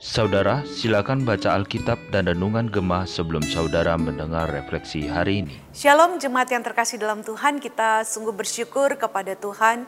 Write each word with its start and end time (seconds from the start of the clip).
Saudara, 0.00 0.64
silakan 0.64 1.28
baca 1.28 1.52
Alkitab 1.52 2.08
dan 2.08 2.32
Renungan 2.32 2.72
Gemah 2.72 3.04
sebelum 3.04 3.44
saudara 3.44 4.00
mendengar 4.00 4.48
refleksi 4.48 5.04
hari 5.04 5.44
ini. 5.44 5.52
Shalom 5.76 6.16
jemaat 6.16 6.48
yang 6.48 6.64
terkasih 6.64 6.96
dalam 6.96 7.20
Tuhan, 7.20 7.60
kita 7.60 8.08
sungguh 8.08 8.32
bersyukur 8.32 8.96
kepada 8.96 9.36
Tuhan. 9.36 9.84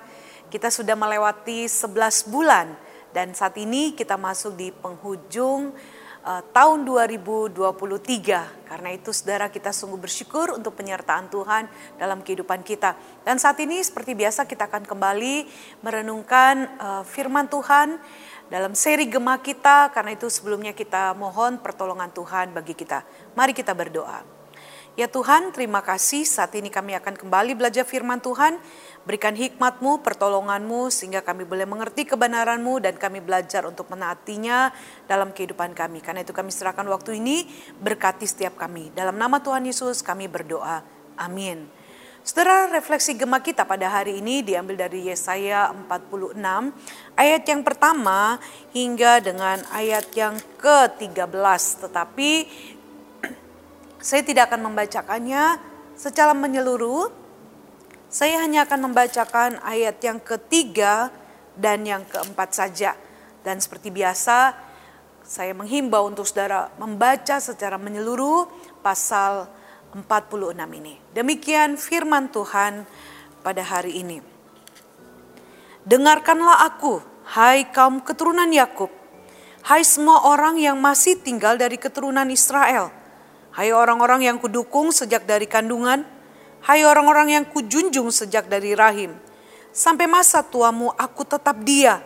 Kita 0.53 0.69
sudah 0.69 0.93
melewati 0.93 1.64
11 1.64 2.29
bulan 2.29 2.77
dan 3.16 3.32
saat 3.32 3.57
ini 3.57 3.96
kita 3.96 4.21
masuk 4.21 4.61
di 4.61 4.68
penghujung 4.77 5.73
uh, 6.25 6.43
tahun 6.50 6.88
2023. 6.88 8.66
Karena 8.66 8.88
itu 8.90 9.12
saudara 9.12 9.52
kita 9.52 9.70
sungguh 9.70 10.00
bersyukur 10.00 10.57
untuk 10.57 10.75
penyertaan 10.75 11.30
Tuhan 11.30 11.68
dalam 12.00 12.25
kehidupan 12.25 12.64
kita. 12.64 12.96
Dan 13.22 13.39
saat 13.39 13.61
ini 13.61 13.79
seperti 13.84 14.16
biasa 14.16 14.48
kita 14.48 14.66
akan 14.66 14.89
kembali 14.89 15.46
merenungkan 15.84 16.66
uh, 16.80 17.02
firman 17.07 17.46
Tuhan 17.46 18.00
dalam 18.49 18.72
seri 18.75 19.07
Gemah 19.07 19.39
kita. 19.44 19.93
Karena 19.93 20.16
itu 20.16 20.26
sebelumnya 20.32 20.72
kita 20.72 21.14
mohon 21.14 21.61
pertolongan 21.61 22.11
Tuhan 22.11 22.50
bagi 22.57 22.75
kita. 22.75 23.04
Mari 23.36 23.52
kita 23.54 23.77
berdoa. 23.77 24.43
Ya 24.94 25.11
Tuhan, 25.11 25.50
terima 25.50 25.82
kasih 25.82 26.22
saat 26.22 26.54
ini 26.54 26.71
kami 26.71 26.94
akan 26.94 27.18
kembali 27.18 27.58
belajar 27.58 27.82
firman 27.82 28.22
Tuhan. 28.22 28.62
Berikan 29.02 29.35
hikmatmu, 29.35 30.07
pertolonganmu, 30.07 30.86
sehingga 30.86 31.18
kami 31.18 31.43
boleh 31.43 31.66
mengerti 31.66 32.06
kebenaranmu 32.06 32.78
dan 32.78 32.94
kami 32.94 33.19
belajar 33.19 33.66
untuk 33.66 33.91
menaatinya 33.91 34.70
dalam 35.11 35.34
kehidupan 35.34 35.75
kami. 35.75 35.98
Karena 35.98 36.22
itu 36.22 36.30
kami 36.30 36.55
serahkan 36.55 36.86
waktu 36.86 37.19
ini, 37.19 37.42
berkati 37.83 38.22
setiap 38.22 38.55
kami. 38.55 38.94
Dalam 38.94 39.19
nama 39.19 39.42
Tuhan 39.42 39.66
Yesus 39.66 39.98
kami 39.98 40.30
berdoa. 40.30 40.86
Amin. 41.19 41.66
Saudara, 42.24 42.72
refleksi 42.72 43.12
gema 43.19 43.36
kita 43.36 43.69
pada 43.69 43.84
hari 43.91 44.24
ini 44.24 44.41
diambil 44.41 44.88
dari 44.88 45.12
Yesaya 45.12 45.69
46, 45.77 46.41
ayat 47.20 47.44
yang 47.44 47.61
pertama 47.61 48.41
hingga 48.72 49.20
dengan 49.20 49.60
ayat 49.69 50.08
yang 50.16 50.32
ke-13. 50.56 51.84
Tetapi 51.84 52.30
saya 54.05 54.20
tidak 54.20 54.52
akan 54.52 54.69
membacakannya 54.69 55.56
secara 55.97 56.36
menyeluruh. 56.36 57.08
Saya 58.12 58.44
hanya 58.44 58.69
akan 58.69 58.92
membacakan 58.92 59.64
ayat 59.64 59.97
yang 60.05 60.20
ketiga 60.20 61.08
dan 61.56 61.88
yang 61.88 62.05
keempat 62.05 62.52
saja. 62.52 62.92
Dan 63.41 63.64
seperti 63.64 63.88
biasa, 63.88 64.52
saya 65.25 65.56
menghimbau 65.56 66.05
untuk 66.05 66.28
saudara 66.28 66.69
membaca 66.77 67.41
secara 67.41 67.80
menyeluruh 67.80 68.44
pasal 68.84 69.48
46 69.97 70.52
ini. 70.52 71.00
Demikian 71.16 71.80
firman 71.80 72.28
Tuhan 72.28 72.84
pada 73.41 73.64
hari 73.64 74.05
ini. 74.05 74.20
Dengarkanlah 75.88 76.69
aku, 76.69 77.00
hai 77.41 77.72
kaum 77.72 78.05
keturunan 78.05 78.52
Yakub, 78.52 78.92
hai 79.64 79.80
semua 79.80 80.28
orang 80.28 80.60
yang 80.60 80.77
masih 80.77 81.16
tinggal 81.25 81.56
dari 81.56 81.80
keturunan 81.80 82.28
Israel, 82.28 83.03
hai 83.55 83.70
orang-orang 83.70 84.27
yang 84.27 84.36
kudukung 84.42 84.91
sejak 84.91 85.24
dari 85.24 85.47
kandungan, 85.47 86.02
hai 86.66 86.83
orang-orang 86.83 87.38
yang 87.41 87.44
kujunjung 87.47 88.10
sejak 88.10 88.50
dari 88.50 88.74
rahim. 88.74 89.14
Sampai 89.74 90.06
masa 90.06 90.42
tuamu 90.42 90.91
aku 90.94 91.22
tetap 91.27 91.58
dia, 91.62 92.02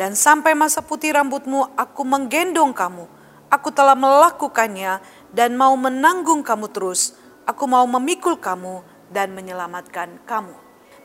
dan 0.00 0.12
sampai 0.16 0.52
masa 0.52 0.80
putih 0.84 1.16
rambutmu 1.16 1.72
aku 1.76 2.02
menggendong 2.04 2.72
kamu. 2.72 3.08
Aku 3.46 3.70
telah 3.70 3.94
melakukannya 3.94 4.98
dan 5.30 5.54
mau 5.54 5.72
menanggung 5.78 6.42
kamu 6.42 6.66
terus 6.74 7.14
Aku 7.46 7.70
mau 7.70 7.86
memikul 7.86 8.42
kamu 8.42 8.82
dan 9.14 9.30
menyelamatkan 9.30 10.18
kamu. 10.26 10.50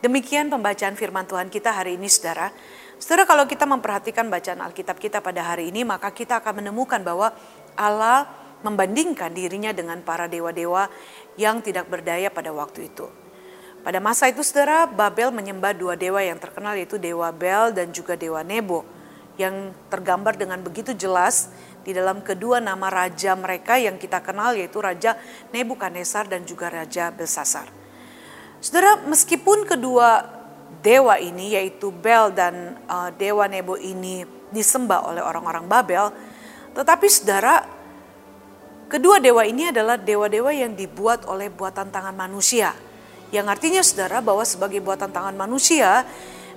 Demikian 0.01 0.49
pembacaan 0.49 0.97
firman 0.97 1.29
Tuhan 1.29 1.53
kita 1.53 1.69
hari 1.69 2.01
ini 2.01 2.09
saudara. 2.09 2.49
Saudara 2.97 3.29
kalau 3.29 3.45
kita 3.45 3.69
memperhatikan 3.69 4.25
bacaan 4.25 4.57
Alkitab 4.65 4.97
kita 4.97 5.21
pada 5.21 5.45
hari 5.45 5.69
ini 5.69 5.85
maka 5.85 6.09
kita 6.09 6.41
akan 6.41 6.65
menemukan 6.65 6.97
bahwa 7.05 7.29
Allah 7.77 8.25
membandingkan 8.61 9.33
dirinya 9.33 9.73
dengan 9.73 10.01
para 10.05 10.29
dewa-dewa 10.29 10.89
yang 11.37 11.61
tidak 11.61 11.89
berdaya 11.89 12.29
pada 12.29 12.53
waktu 12.53 12.89
itu. 12.89 13.09
Pada 13.81 13.97
masa 13.97 14.29
itu 14.29 14.45
saudara 14.45 14.85
Babel 14.85 15.33
menyembah 15.33 15.73
dua 15.73 15.97
dewa 15.97 16.21
yang 16.21 16.37
terkenal 16.37 16.77
yaitu 16.77 17.01
Dewa 17.01 17.33
Bel 17.33 17.73
dan 17.73 17.89
juga 17.89 18.13
Dewa 18.13 18.45
Nebo 18.45 18.85
yang 19.41 19.73
tergambar 19.89 20.37
dengan 20.37 20.61
begitu 20.61 20.93
jelas 20.93 21.49
di 21.81 21.97
dalam 21.97 22.21
kedua 22.21 22.61
nama 22.61 22.93
raja 22.93 23.33
mereka 23.33 23.81
yang 23.81 23.97
kita 23.97 24.21
kenal 24.21 24.53
yaitu 24.53 24.77
Raja 24.77 25.17
Nebukadnezar 25.49 26.29
dan 26.29 26.45
juga 26.45 26.69
Raja 26.69 27.09
Belsasar. 27.09 27.65
Saudara, 28.61 29.01
meskipun 29.09 29.65
kedua 29.65 30.29
dewa 30.85 31.17
ini 31.17 31.57
yaitu 31.57 31.89
Bel 31.89 32.29
dan 32.37 32.77
uh, 32.85 33.09
dewa 33.17 33.49
Nebo 33.49 33.81
ini 33.81 34.21
disembah 34.53 35.09
oleh 35.09 35.25
orang-orang 35.25 35.65
Babel, 35.65 36.13
tetapi 36.77 37.07
saudara, 37.09 37.65
kedua 38.91 39.23
dewa 39.23 39.47
ini 39.47 39.71
adalah 39.71 39.95
dewa-dewa 39.95 40.51
yang 40.51 40.75
dibuat 40.75 41.23
oleh 41.23 41.47
buatan 41.47 41.87
tangan 41.87 42.11
manusia. 42.11 42.75
Yang 43.31 43.47
artinya 43.47 43.79
saudara 43.79 44.19
bahwa 44.19 44.43
sebagai 44.43 44.83
buatan 44.83 45.15
tangan 45.15 45.31
manusia, 45.31 46.03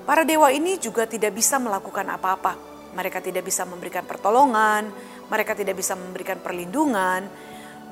para 0.03 0.27
dewa 0.27 0.51
ini 0.51 0.75
juga 0.83 1.07
tidak 1.07 1.31
bisa 1.39 1.63
melakukan 1.63 2.03
apa-apa. 2.11 2.59
Mereka 2.99 3.23
tidak 3.23 3.47
bisa 3.47 3.63
memberikan 3.63 4.03
pertolongan, 4.03 4.91
mereka 5.31 5.55
tidak 5.55 5.79
bisa 5.79 5.95
memberikan 5.95 6.43
perlindungan, 6.43 7.31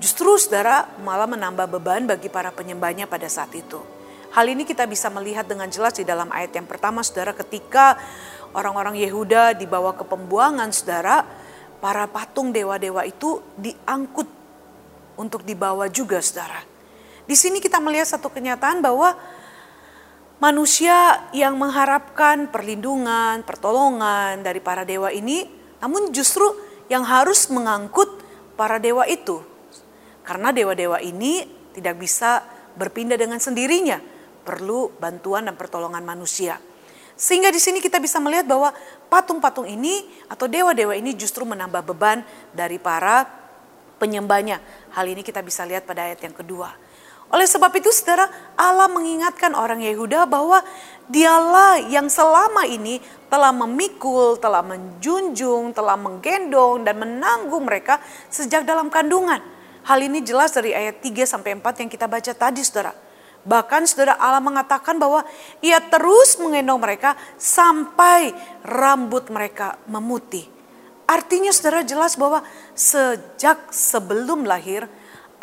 justru 0.03 0.34
saudara 0.34 0.91
malah 1.06 1.30
menambah 1.30 1.78
beban 1.78 2.10
bagi 2.10 2.26
para 2.26 2.50
penyembahnya 2.50 3.06
pada 3.06 3.30
saat 3.30 3.54
itu. 3.54 3.78
Hal 4.34 4.50
ini 4.50 4.66
kita 4.66 4.91
bisa 4.91 5.06
melihat 5.14 5.47
dengan 5.47 5.70
jelas 5.70 5.94
di 5.94 6.03
dalam 6.03 6.26
ayat 6.34 6.50
yang 6.50 6.66
pertama 6.66 7.06
saudara 7.06 7.30
ketika 7.30 7.94
orang-orang 8.59 8.98
Yehuda 8.98 9.54
dibawa 9.54 9.94
ke 9.94 10.03
pembuangan 10.03 10.74
saudara, 10.74 11.22
para 11.82 12.06
patung 12.06 12.54
dewa-dewa 12.54 13.03
itu 13.03 13.43
diangkut 13.59 14.31
untuk 15.19 15.43
dibawa 15.43 15.91
juga 15.91 16.22
saudara. 16.22 16.62
Di 17.26 17.34
sini 17.34 17.59
kita 17.59 17.82
melihat 17.82 18.06
satu 18.06 18.31
kenyataan 18.31 18.78
bahwa 18.78 19.19
manusia 20.38 21.26
yang 21.34 21.59
mengharapkan 21.59 22.47
perlindungan, 22.54 23.42
pertolongan 23.42 24.47
dari 24.47 24.62
para 24.62 24.87
dewa 24.87 25.10
ini, 25.10 25.50
namun 25.82 26.15
justru 26.15 26.47
yang 26.87 27.03
harus 27.03 27.50
mengangkut 27.50 28.22
para 28.54 28.78
dewa 28.78 29.03
itu. 29.10 29.42
Karena 30.22 30.54
dewa-dewa 30.54 31.03
ini 31.03 31.42
tidak 31.75 31.98
bisa 31.98 32.47
berpindah 32.78 33.19
dengan 33.19 33.42
sendirinya, 33.42 33.98
perlu 34.47 34.94
bantuan 35.03 35.50
dan 35.50 35.59
pertolongan 35.59 36.06
manusia. 36.06 36.62
Sehingga 37.22 37.55
di 37.55 37.62
sini 37.62 37.78
kita 37.78 38.03
bisa 38.03 38.19
melihat 38.19 38.50
bahwa 38.50 38.75
patung-patung 39.06 39.71
ini 39.71 40.03
atau 40.27 40.50
dewa-dewa 40.50 40.91
ini 40.99 41.15
justru 41.15 41.47
menambah 41.47 41.87
beban 41.94 42.27
dari 42.50 42.83
para 42.83 43.31
penyembahnya. 44.03 44.59
Hal 44.91 45.06
ini 45.06 45.22
kita 45.22 45.38
bisa 45.38 45.62
lihat 45.62 45.87
pada 45.87 46.03
ayat 46.10 46.19
yang 46.19 46.34
kedua. 46.34 46.75
Oleh 47.31 47.47
sebab 47.47 47.71
itu 47.78 47.94
saudara 47.94 48.27
Allah 48.59 48.91
mengingatkan 48.91 49.55
orang 49.55 49.78
Yehuda 49.87 50.27
bahwa 50.27 50.66
dialah 51.06 51.78
yang 51.87 52.10
selama 52.10 52.66
ini 52.66 52.99
telah 53.31 53.54
memikul, 53.54 54.34
telah 54.43 54.66
menjunjung, 54.66 55.71
telah 55.71 55.94
menggendong 55.94 56.83
dan 56.83 56.99
menanggung 56.99 57.71
mereka 57.71 58.03
sejak 58.34 58.66
dalam 58.66 58.91
kandungan. 58.91 59.39
Hal 59.87 60.03
ini 60.03 60.27
jelas 60.27 60.50
dari 60.50 60.75
ayat 60.75 60.99
3 60.99 61.22
sampai 61.22 61.54
4 61.54 61.87
yang 61.87 61.91
kita 61.91 62.10
baca 62.10 62.33
tadi 62.34 62.66
saudara. 62.66 63.01
Bahkan 63.42 63.91
saudara 63.91 64.14
Allah 64.22 64.38
mengatakan 64.38 65.03
bahwa 65.03 65.26
ia 65.58 65.82
terus 65.82 66.38
menggendong 66.38 66.78
mereka 66.78 67.19
sampai 67.34 68.30
rambut 68.62 69.26
mereka 69.34 69.82
memutih. 69.91 70.47
Artinya 71.10 71.50
saudara 71.50 71.82
jelas 71.82 72.14
bahwa 72.14 72.47
sejak 72.72 73.75
sebelum 73.75 74.47
lahir 74.47 74.86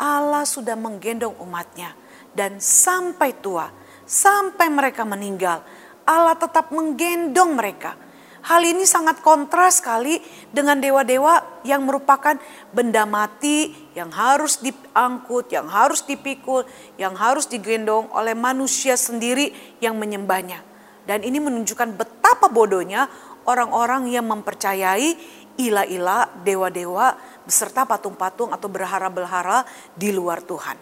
Allah 0.00 0.48
sudah 0.48 0.74
menggendong 0.74 1.36
umatnya. 1.44 1.92
Dan 2.32 2.62
sampai 2.62 3.36
tua, 3.42 3.68
sampai 4.08 4.72
mereka 4.72 5.04
meninggal, 5.04 5.60
Allah 6.08 6.34
tetap 6.38 6.72
menggendong 6.72 7.52
mereka. 7.52 7.94
Hal 8.40 8.64
ini 8.64 8.88
sangat 8.88 9.20
kontras 9.20 9.84
sekali 9.84 10.16
dengan 10.48 10.80
dewa-dewa 10.80 11.60
yang 11.60 11.84
merupakan 11.84 12.40
benda 12.72 13.04
mati 13.04 13.68
yang 13.92 14.08
harus 14.08 14.64
diangkut, 14.64 15.52
yang 15.52 15.68
harus 15.68 16.00
dipikul, 16.08 16.64
yang 16.96 17.12
harus 17.12 17.44
digendong 17.44 18.08
oleh 18.16 18.32
manusia 18.32 18.96
sendiri 18.96 19.52
yang 19.84 20.00
menyembahnya. 20.00 20.64
Dan 21.04 21.20
ini 21.20 21.36
menunjukkan 21.36 22.00
betapa 22.00 22.48
bodohnya 22.48 23.12
orang-orang 23.44 24.08
yang 24.08 24.24
mempercayai 24.24 25.40
ilah-ilah, 25.60 26.40
dewa-dewa 26.40 27.20
beserta 27.44 27.84
patung-patung 27.84 28.56
atau 28.56 28.72
berhara-berhara 28.72 29.68
di 29.92 30.16
luar 30.16 30.40
Tuhan. 30.40 30.80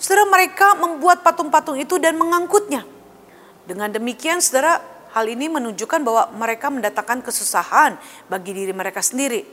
Saudara 0.00 0.24
mereka 0.30 0.72
membuat 0.78 1.20
patung-patung 1.20 1.76
itu 1.76 2.00
dan 2.00 2.16
mengangkutnya. 2.16 2.86
Dengan 3.68 3.92
demikian 3.92 4.40
saudara 4.40 4.80
hal 5.12 5.24
ini 5.28 5.48
menunjukkan 5.48 6.00
bahwa 6.04 6.30
mereka 6.36 6.68
mendatangkan 6.68 7.24
kesusahan 7.24 7.96
bagi 8.28 8.52
diri 8.52 8.72
mereka 8.72 9.00
sendiri. 9.00 9.44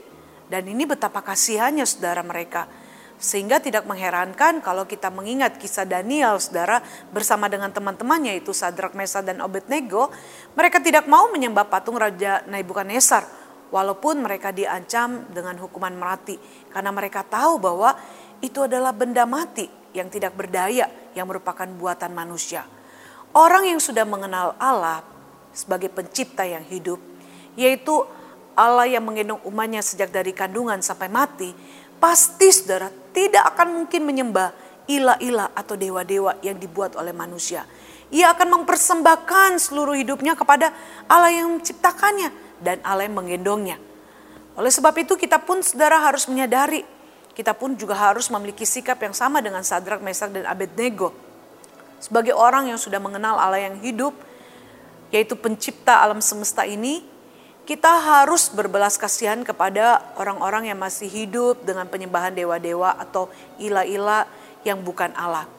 Dan 0.46 0.68
ini 0.70 0.86
betapa 0.86 1.22
kasihannya 1.22 1.82
saudara 1.82 2.22
mereka. 2.22 2.70
Sehingga 3.16 3.56
tidak 3.58 3.88
mengherankan 3.88 4.60
kalau 4.60 4.84
kita 4.84 5.08
mengingat 5.08 5.56
kisah 5.56 5.88
Daniel, 5.88 6.36
saudara, 6.36 6.84
bersama 7.08 7.48
dengan 7.48 7.72
teman-temannya 7.72 8.36
yaitu 8.36 8.52
Sadrak, 8.52 8.92
Mesa, 8.92 9.24
dan 9.24 9.40
Obednego, 9.40 10.12
mereka 10.52 10.78
tidak 10.84 11.08
mau 11.08 11.32
menyembah 11.32 11.64
patung 11.64 11.96
Raja 11.96 12.44
Nebukadnezar, 12.44 13.24
walaupun 13.72 14.20
mereka 14.20 14.52
diancam 14.52 15.24
dengan 15.32 15.56
hukuman 15.56 15.96
mati, 15.96 16.36
karena 16.68 16.92
mereka 16.92 17.24
tahu 17.24 17.56
bahwa 17.56 17.96
itu 18.44 18.68
adalah 18.68 18.92
benda 18.92 19.24
mati 19.24 19.64
yang 19.96 20.12
tidak 20.12 20.36
berdaya, 20.36 20.84
yang 21.16 21.24
merupakan 21.24 21.64
buatan 21.64 22.12
manusia. 22.12 22.68
Orang 23.32 23.64
yang 23.64 23.80
sudah 23.80 24.04
mengenal 24.04 24.52
Allah 24.60 25.15
sebagai 25.56 25.88
pencipta 25.88 26.44
yang 26.44 26.60
hidup, 26.68 27.00
yaitu 27.56 28.04
Allah 28.52 28.84
yang 28.84 29.04
menggendong 29.08 29.40
umatnya 29.48 29.80
sejak 29.80 30.12
dari 30.12 30.36
kandungan 30.36 30.84
sampai 30.84 31.08
mati, 31.08 31.56
pasti 31.96 32.52
saudara 32.52 32.92
tidak 33.16 33.56
akan 33.56 33.80
mungkin 33.80 34.04
menyembah 34.04 34.52
ilah-ilah 34.84 35.56
atau 35.56 35.74
dewa-dewa 35.74 36.36
yang 36.44 36.60
dibuat 36.60 36.94
oleh 37.00 37.16
manusia. 37.16 37.64
Ia 38.12 38.36
akan 38.36 38.62
mempersembahkan 38.62 39.58
seluruh 39.58 39.98
hidupnya 39.98 40.38
kepada 40.38 40.70
Allah 41.10 41.32
yang 41.34 41.58
menciptakannya 41.58 42.30
dan 42.62 42.78
Allah 42.86 43.10
yang 43.10 43.18
menggendongnya. 43.18 43.80
Oleh 44.54 44.70
sebab 44.70 44.94
itu 44.96 45.18
kita 45.18 45.42
pun 45.42 45.60
saudara 45.60 45.98
harus 46.00 46.30
menyadari, 46.30 46.86
kita 47.36 47.52
pun 47.52 47.76
juga 47.76 47.98
harus 47.98 48.30
memiliki 48.32 48.64
sikap 48.64 48.96
yang 49.02 49.12
sama 49.12 49.44
dengan 49.44 49.60
Sadrak, 49.60 50.00
Mesak, 50.00 50.32
dan 50.32 50.48
Abednego. 50.48 51.12
Sebagai 52.00 52.32
orang 52.32 52.72
yang 52.72 52.80
sudah 52.80 53.02
mengenal 53.02 53.36
Allah 53.36 53.68
yang 53.68 53.76
hidup, 53.82 54.16
yaitu 55.14 55.38
pencipta 55.38 56.02
alam 56.02 56.18
semesta 56.18 56.66
ini, 56.66 57.04
kita 57.66 57.90
harus 57.90 58.46
berbelas 58.46 58.94
kasihan 58.94 59.42
kepada 59.42 59.98
orang-orang 60.14 60.70
yang 60.70 60.78
masih 60.78 61.10
hidup 61.10 61.66
dengan 61.66 61.90
penyembahan 61.90 62.30
dewa-dewa 62.30 62.94
atau 62.94 63.26
ilah-ilah 63.58 64.22
yang 64.62 64.78
bukan 64.86 65.10
Allah. 65.18 65.50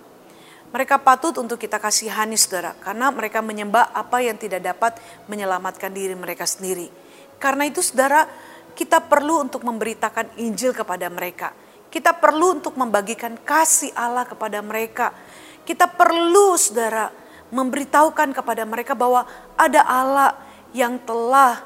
Mereka 0.71 0.99
patut 1.03 1.35
untuk 1.39 1.59
kita 1.59 1.79
kasihani 1.79 2.35
saudara, 2.35 2.75
karena 2.79 3.11
mereka 3.11 3.39
menyembah 3.39 3.91
apa 3.95 4.19
yang 4.19 4.35
tidak 4.35 4.63
dapat 4.63 4.99
menyelamatkan 5.27 5.91
diri 5.91 6.15
mereka 6.15 6.43
sendiri. 6.43 6.91
Karena 7.39 7.67
itu 7.67 7.79
saudara, 7.79 8.27
kita 8.75 9.03
perlu 9.03 9.43
untuk 9.43 9.63
memberitakan 9.63 10.39
Injil 10.39 10.75
kepada 10.75 11.07
mereka. 11.07 11.55
Kita 11.87 12.15
perlu 12.15 12.59
untuk 12.59 12.75
membagikan 12.75 13.39
kasih 13.39 13.95
Allah 13.95 14.27
kepada 14.27 14.59
mereka. 14.59 15.15
Kita 15.63 15.87
perlu 15.87 16.55
saudara 16.59 17.26
memberitahukan 17.51 18.35
kepada 18.35 18.63
mereka 18.67 18.93
bahwa 18.93 19.23
ada 19.55 19.81
Allah 19.87 20.31
yang 20.75 20.99
telah 20.99 21.63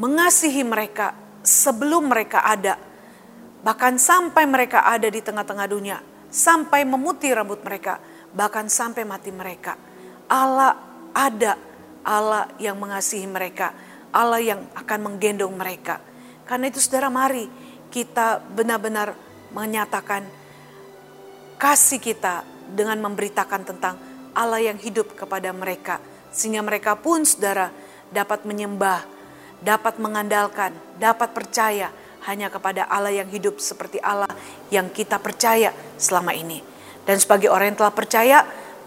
mengasihi 0.00 0.64
mereka 0.64 1.12
sebelum 1.44 2.08
mereka 2.08 2.44
ada. 2.44 2.80
Bahkan 3.60 4.00
sampai 4.00 4.48
mereka 4.48 4.88
ada 4.88 5.08
di 5.12 5.20
tengah-tengah 5.20 5.68
dunia. 5.68 5.98
Sampai 6.32 6.88
memutih 6.88 7.36
rambut 7.36 7.60
mereka. 7.60 8.00
Bahkan 8.32 8.72
sampai 8.72 9.04
mati 9.04 9.28
mereka. 9.28 9.76
Allah 10.30 10.76
ada. 11.12 11.60
Allah 12.00 12.48
yang 12.56 12.80
mengasihi 12.80 13.28
mereka. 13.28 13.76
Allah 14.08 14.40
yang 14.40 14.64
akan 14.72 14.98
menggendong 15.12 15.52
mereka. 15.52 16.00
Karena 16.48 16.72
itu 16.72 16.80
saudara 16.80 17.12
mari 17.12 17.46
kita 17.92 18.40
benar-benar 18.40 19.12
menyatakan 19.52 20.24
kasih 21.60 22.00
kita 22.00 22.46
dengan 22.72 22.96
memberitakan 23.02 23.62
tentang 23.66 24.09
Allah 24.40 24.64
yang 24.64 24.80
hidup 24.80 25.12
kepada 25.12 25.52
mereka. 25.52 26.00
Sehingga 26.32 26.64
mereka 26.64 26.96
pun 26.96 27.28
saudara 27.28 27.68
dapat 28.08 28.48
menyembah 28.48 29.20
dapat 29.60 30.00
mengandalkan, 30.00 30.72
dapat 30.96 31.36
percaya 31.36 31.92
hanya 32.28 32.52
kepada 32.52 32.88
Allah 32.88 33.12
yang 33.12 33.28
hidup 33.28 33.60
seperti 33.60 34.00
Allah 34.00 34.28
yang 34.72 34.88
kita 34.92 35.20
percaya 35.20 35.72
selama 35.96 36.32
ini. 36.36 36.60
Dan 37.04 37.16
sebagai 37.16 37.48
orang 37.48 37.72
yang 37.72 37.78
telah 37.80 37.94
percaya, 37.96 38.38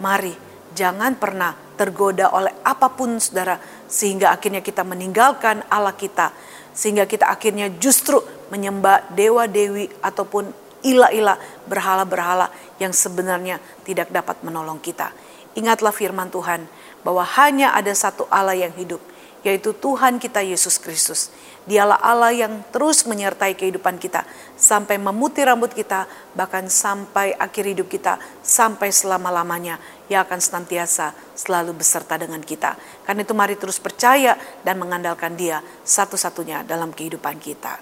mari 0.02 0.34
jangan 0.74 1.18
pernah 1.18 1.54
tergoda 1.78 2.34
oleh 2.34 2.54
apa 2.66 2.94
pun 2.94 3.18
saudara 3.18 3.58
sehingga 3.90 4.34
akhirnya 4.34 4.62
kita 4.62 4.86
meninggalkan 4.86 5.66
Allah 5.70 5.94
kita 5.94 6.30
sehingga 6.74 7.06
kita 7.06 7.30
akhirnya 7.30 7.70
justru 7.78 8.18
menyembah 8.50 9.14
dewa-dewi 9.14 9.90
ataupun 10.02 10.50
ilah-ilah 10.86 11.38
berhala-berhala 11.70 12.50
yang 12.78 12.94
sebenarnya 12.94 13.58
tidak 13.86 14.10
dapat 14.10 14.42
menolong 14.42 14.82
kita. 14.82 15.14
Ingatlah 15.54 15.94
firman 15.94 16.34
Tuhan 16.34 16.66
bahwa 17.06 17.22
hanya 17.38 17.78
ada 17.78 17.94
satu 17.94 18.26
Allah 18.34 18.58
yang 18.58 18.74
hidup 18.74 19.02
yaitu 19.44 19.76
Tuhan 19.76 20.18
kita 20.18 20.40
Yesus 20.40 20.80
Kristus. 20.80 21.30
Dialah 21.64 22.00
Allah 22.00 22.32
yang 22.32 22.64
terus 22.76 23.08
menyertai 23.08 23.56
kehidupan 23.56 23.96
kita 24.00 24.28
sampai 24.56 25.00
memutih 25.00 25.48
rambut 25.48 25.72
kita, 25.72 26.08
bahkan 26.36 26.68
sampai 26.68 27.36
akhir 27.36 27.76
hidup 27.76 27.88
kita, 27.88 28.20
sampai 28.44 28.92
selama-lamanya. 28.92 29.80
Ia 30.12 30.28
akan 30.28 30.40
senantiasa 30.40 31.16
selalu 31.36 31.76
beserta 31.76 32.20
dengan 32.20 32.44
kita. 32.44 32.76
Karena 33.08 33.24
itu 33.24 33.36
mari 33.36 33.56
terus 33.56 33.80
percaya 33.80 34.36
dan 34.64 34.80
mengandalkan 34.80 35.36
dia 35.40 35.64
satu-satunya 35.84 36.68
dalam 36.68 36.92
kehidupan 36.92 37.40
kita. 37.40 37.80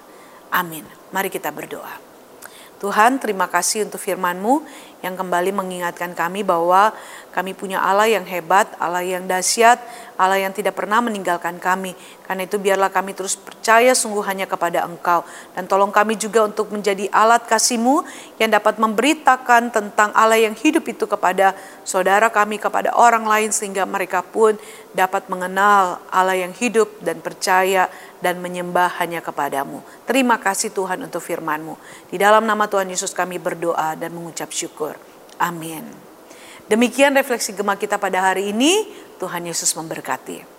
Amin. 0.54 0.86
Mari 1.14 1.30
kita 1.34 1.50
berdoa. 1.50 2.12
Tuhan 2.82 3.22
terima 3.22 3.46
kasih 3.46 3.86
untuk 3.86 4.02
firman-Mu 4.02 4.66
yang 5.02 5.18
kembali 5.18 5.50
mengingatkan 5.54 6.14
kami 6.14 6.46
bahwa 6.46 6.94
kami 7.34 7.58
punya 7.58 7.82
Allah 7.82 8.06
yang 8.12 8.28
hebat, 8.28 8.70
Allah 8.78 9.02
yang 9.02 9.26
dahsyat, 9.26 9.82
Allah 10.20 10.38
yang 10.38 10.54
tidak 10.54 10.78
pernah 10.78 11.02
meninggalkan 11.02 11.58
kami. 11.58 11.98
Karena 12.28 12.46
itu 12.46 12.62
biarlah 12.62 12.94
kami 12.94 13.18
terus 13.18 13.34
percaya 13.34 13.92
sungguh 13.98 14.22
hanya 14.28 14.46
kepada 14.46 14.86
Engkau. 14.86 15.26
Dan 15.58 15.66
tolong 15.66 15.90
kami 15.90 16.20
juga 16.20 16.46
untuk 16.46 16.70
menjadi 16.70 17.10
alat 17.10 17.48
kasih-Mu 17.50 18.06
yang 18.38 18.54
dapat 18.54 18.78
memberitakan 18.78 19.74
tentang 19.74 20.14
Allah 20.14 20.38
yang 20.38 20.54
hidup 20.54 20.86
itu 20.86 21.10
kepada 21.10 21.58
saudara 21.82 22.30
kami, 22.30 22.62
kepada 22.62 22.94
orang 22.94 23.26
lain 23.26 23.50
sehingga 23.50 23.88
mereka 23.90 24.22
pun 24.22 24.60
dapat 24.92 25.26
mengenal 25.32 26.04
Allah 26.12 26.38
yang 26.38 26.54
hidup 26.54 27.02
dan 27.02 27.24
percaya 27.24 27.88
dan 28.20 28.38
menyembah 28.44 29.02
hanya 29.02 29.24
kepadamu. 29.24 29.82
Terima 30.04 30.38
kasih 30.38 30.70
Tuhan 30.76 31.02
untuk 31.02 31.24
firman-Mu. 31.24 31.76
Di 32.12 32.20
dalam 32.20 32.44
nama 32.44 32.68
Tuhan 32.68 32.92
Yesus 32.92 33.16
kami 33.16 33.40
berdoa 33.40 33.96
dan 33.98 34.14
mengucap 34.14 34.52
syukur. 34.52 34.91
Amin. 35.42 35.90
Demikian 36.70 37.18
refleksi 37.18 37.58
gema 37.58 37.74
kita 37.74 37.98
pada 37.98 38.30
hari 38.30 38.54
ini. 38.54 38.86
Tuhan 39.18 39.50
Yesus 39.50 39.74
memberkati. 39.74 40.51